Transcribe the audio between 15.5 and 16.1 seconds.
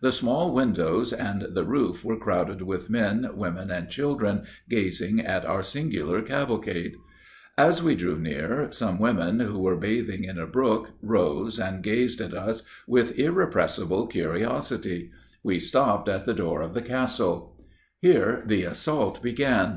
stopped